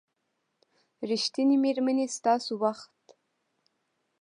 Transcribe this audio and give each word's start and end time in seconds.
ریښتینې 1.09 1.57
میرمنې 1.63 2.05
ستاسو 2.17 2.51
وخت 2.63 3.03